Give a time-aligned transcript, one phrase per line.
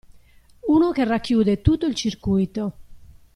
[0.65, 2.73] Uno che racchiude tutto il circuito.